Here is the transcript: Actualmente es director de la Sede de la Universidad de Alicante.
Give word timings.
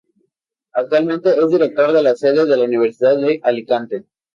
Actualmente 0.73 1.29
es 1.29 1.47
director 1.51 1.91
de 1.91 2.01
la 2.01 2.15
Sede 2.15 2.47
de 2.47 2.57
la 2.57 2.63
Universidad 2.63 3.17
de 3.17 3.39
Alicante. 3.43 4.05